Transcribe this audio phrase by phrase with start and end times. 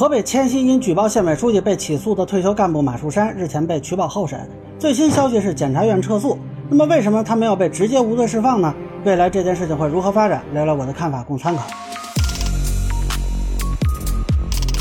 [0.00, 6.38] 河北迁西因举报县委书记被起诉的退休干部马树山日前被取保候审，最新消息是检察院撤诉。
[6.70, 8.74] 那么为什么他没有被直接无罪释放呢？
[9.04, 10.42] 未来这件事情会如何发展？
[10.54, 11.66] 聊聊我的看法，供参考。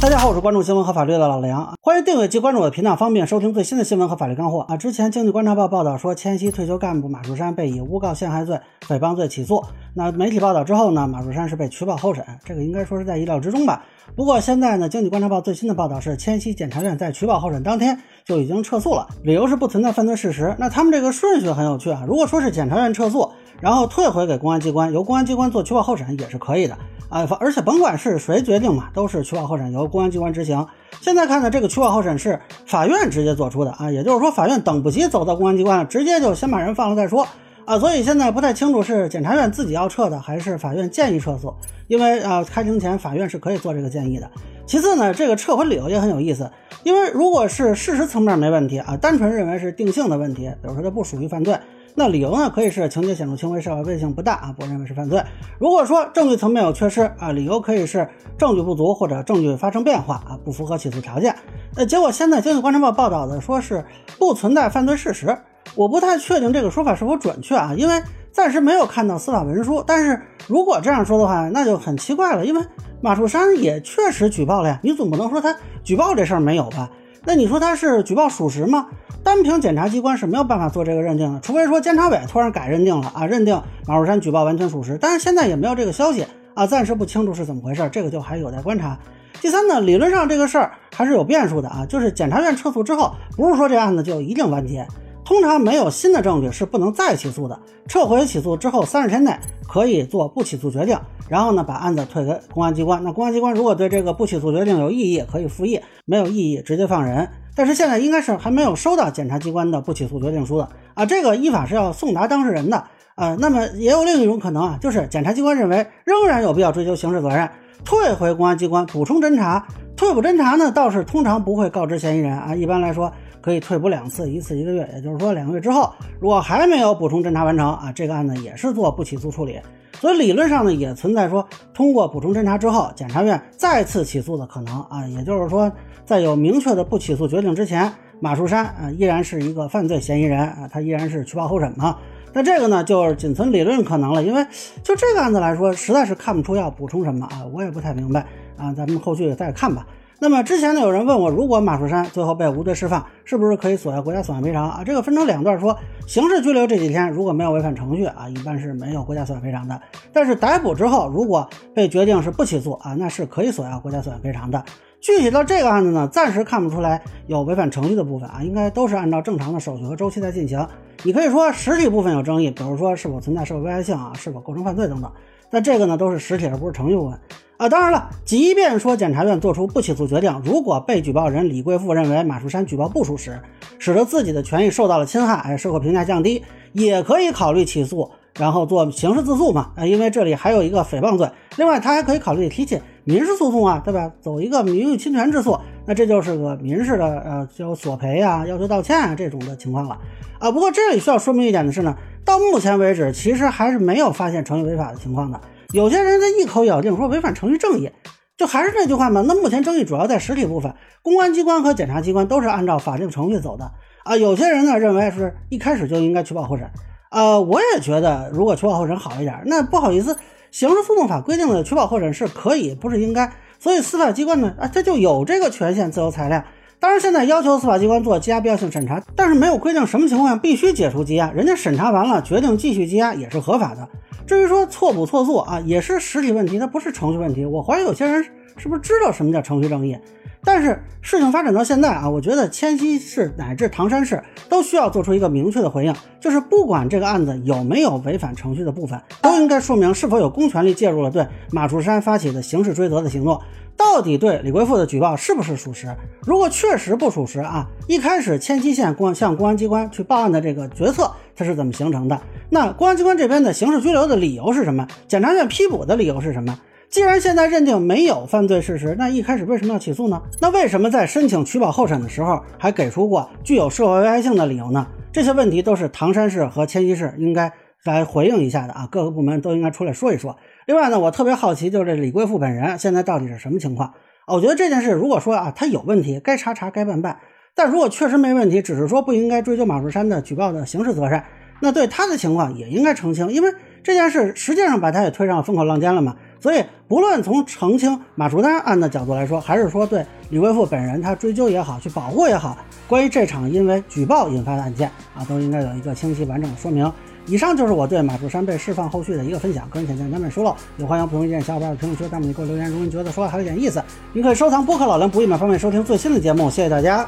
[0.00, 4.76] 大家好，我是关注新闻和法律的老梁，欢迎订阅及关注我的频道，方便收听最新的新闻和法律干货啊。
[4.76, 9.60] 之前经济观察报报道说，迁西退休干部马树山被以诬告陷害罪、诽谤罪起诉。
[9.94, 13.84] 那媒体报道之后呢，马树山是被取保候审，这个应该说是在意料之中吧。
[14.14, 20.54] 不过现在呢，经济观察报最新的报道是，迁西检察院在取保候审当天就已经撤诉了，理由是不存在犯罪事实。
[20.60, 22.04] 那他们这个顺序很有趣啊。
[22.06, 23.28] 如果说是检察院撤诉，
[23.60, 26.76] 然后退回给公安机关，由公安机关做取保候审也是可以的。
[27.08, 30.66] 啊，而且甭管是谁决定嘛，都是取保候审由公安机关执行。
[31.00, 37.26] 现在看呢，这个取保候审是法院直接做出的啊，也就是说法院等不及走到公安机关，直接就先把人放了再说
[37.64, 37.78] 啊。
[37.78, 41.54] 所以现在不太清楚是检察院自己要撤的，还是法院建议撤诉。
[41.86, 44.30] 因为啊，开庭前法院是可以做这个建议的。
[44.66, 46.50] 其次呢，这个撤回理由也很有意思，
[46.84, 51.58] 因为如果是事实层面没问题啊，单纯认为是定性的问题，比如说他不属于犯罪。
[51.98, 52.48] 那理由呢？
[52.48, 55.20] 可以是情节显著轻微，社会危害性不大啊，不认为是犯罪。
[55.58, 61.34] 如果说证据层面有缺失啊，理由可以是证据不足或者证据发生变化啊，不符合起诉条件。
[61.74, 63.84] 那结果现在《经济观察报》报道的说是
[64.16, 65.36] 不存在犯罪事实，
[65.74, 69.82] 我不太确定这个说法是否准确啊，因为暂时没有看到司法文书。
[69.84, 72.62] 但是如果这样说的话，那就很奇怪了，因为
[73.00, 76.88] 马树山也确实举报了呀，你总不能说他举报这事儿没有吧？
[77.24, 78.86] 那你说他是举报属实吗？
[79.22, 88.98] 单凭检察机关是没有办法做这个认定的，除非说监察委突然改认定了啊，认定马树山举报完全属实，但是现在也没有这个消息啊，暂时不清楚是怎么回事，这个就还有待观察。
[89.40, 94.86] 第三呢，理论上这个事儿还是有变数的啊，就是检察院撤诉之后，不是说这案子就一定完结。
[95.28, 97.60] 通常没有新的证据是不能再起诉的。
[97.86, 99.36] 撤回起诉之后三十天内
[99.68, 100.98] 可以做不起诉决定，
[101.28, 103.04] 然后呢把案子退给公安机关。
[103.04, 107.28] 那公安机关如果对这个不起诉决定有异议，可以复议；没有异议，直接放人。
[107.54, 112.82] 但是现在应该是还没有收到检察机关的不起诉决定书的啊，这个依法是要送达当事人的
[113.14, 113.36] 啊。
[113.38, 117.46] 那么也有另一种可能啊，就是检察机关认为仍然有必要追究刑事责任，
[117.84, 119.66] 退回公安机关补充侦查。
[119.96, 123.12] 退补侦查呢，倒是通常不会告知嫌疑人啊，一般来说。
[123.40, 125.90] 可以退补两次，一次一个月，也就是说两个月之后，
[126.20, 129.58] 如果还没有补充侦查完成啊，这个案子也是做不起诉处理。
[129.92, 135.06] 所以理论上呢，也存在说通过补充侦查之后，检察院再次起诉的可能啊。
[135.06, 135.70] 也就是说，
[136.04, 137.90] 在有明确的不起诉决定之前，
[138.20, 141.96] 马树山啊依然是一个犯罪嫌疑人啊，他依然是取保候审嘛。
[142.32, 144.46] 那这个呢，就是仅存理论可能了，因为
[144.82, 149.86] 就这个案子来说，实在是看不出要补充什么啊，我也不太明白啊，咱们后续再看吧。
[150.20, 154.82] 那么之前呢，有人问我，如果马树山最后被无罪释放，是不是可以索要国家损害赔偿啊？
[154.84, 155.78] 这个分成两段说，
[156.08, 159.80] 刑事拘留这几天如果没有违反程序啊，一般是没有国家损害赔偿的。
[160.12, 164.60] 但是逮捕之后，如果被决定是不起诉啊，那是可以索要国家损害赔偿的。
[165.00, 170.66] 具体到这个案子呢，暂时看不出来有违反程序的部分啊，应该都是按照正常的手续和周期在进行。
[171.04, 175.10] 你可以说实体部分有争议，比如说是否存在社会危害性啊，是否构成犯罪等等。
[175.50, 177.18] 那这个呢，都是实体而不是程序部分。
[177.58, 183.40] 啊，当然了，即便说检察院做出不起诉决定，如果被举报人李贵富认为马树山举报不属实，
[183.78, 188.08] 使得自己的权益受到了侵害，哎，社会评价降低，也可以考虑起诉，
[188.38, 189.72] 然后做刑事自诉嘛。
[189.76, 194.12] 啊，因为这里还有一个诽谤罪，另外他还可以考虑提起民事诉讼啊，对吧？
[194.20, 199.98] 走一个名誉侵权之诉，那这就是个民事的，呃，叫索赔啊，要求道歉啊这种的情况了。
[200.38, 205.40] 啊，不过这里需要说明一点的是呢，到目前为止，其实还是没有发现程序违法的情况的。
[205.72, 207.90] 有些人他一口咬定说违反程序正义，
[208.36, 209.24] 就还是那句话嘛。
[209.26, 213.72] 那目前争议主要在实体部分，公安机关和检察机关都是按照法定程序走的
[214.04, 214.18] 啊。
[214.18, 216.70] 有些人呢认为是一开始就应该取保候审，
[217.10, 219.42] 呃，我也觉得如果取保候审好一点。
[219.46, 220.14] 那不好意思，
[220.58, 223.32] 刑事诉讼法规定的取保候审是可以，不是应该。
[223.60, 226.42] 所以司法机关呢，啊，它就有这个权限自由裁量。
[226.80, 231.30] 当然，现在要求司法机关做羁押必要性审查，但是没有规定什么情况下必须解除羁押。
[231.30, 233.88] 人家审查完了，决定继续羁押也是合法的。
[234.26, 237.44] 至于说错不错诉啊，也是实体问题，它不是程序问题。
[237.44, 238.26] 我怀疑有些人
[238.58, 239.96] 是不是知道什么叫程序正义？
[240.44, 253.40] 但是事情发展到现在啊，我觉得迁西市乃至唐山市都需要做出一个明确的回应，就是不管这个案子有没有违反程序的部分，都应该说明是否有公权力介入了对马树山发起的刑事追责的行动。
[253.76, 255.88] 到底对李贵富的举报是不是属实？
[256.22, 262.20] 如果确实不属实啊，一开始迁西县公向公安机关去报案的这个决策它是怎么形成的？
[262.50, 264.86] 那公安机关这边的刑事拘留的理由是什么？
[265.06, 266.58] 检察院批捕的理由是什么？
[266.90, 270.22] 既然现在认定没有犯罪事实，那一开始为什么要起诉呢？
[270.40, 274.86] 那为什么在申请取保候审的时候还给出过具有社会危害性的理由呢？
[275.12, 277.52] 这些问题都是唐山市和迁西市应该
[277.84, 280.38] 来回应一下的啊，各个部门都应该出来说一说。
[280.64, 283.92] 另外呢，我特别好奇，就是这李贵富本人现在到底是什么情况
[284.26, 287.18] 我觉得这件事如果说啊，他有问题，该查查，该办办。
[287.54, 291.22] 但如果确实没问题，只是说不应该追究马树山的举报的刑事责任，
[291.60, 293.52] 那对他的情况也应该澄清，因为
[293.82, 296.16] 这件事实际上把他也推上风口浪尖了嘛。
[296.40, 302.56] 所以，不论从澄清马淑丹案的角度来说，还是说对李贵富本人他追究也好，去保护也好，
[302.86, 306.90] 关于这场因为举报引发的案件啊，都应该有一个清晰完整的说明。
[307.26, 312.70] 以上就是我对马树山被释放后续的一个分享，个人浅见难免疏漏，也欢迎不同意见小伙伴在评论区弹幕里给我留言。
[312.70, 313.82] 如果你觉得说的还有点意思，
[314.12, 316.48] 您可以收藏播客老梁不易买方便收听最新的节目。
[316.48, 317.06] 谢谢大家。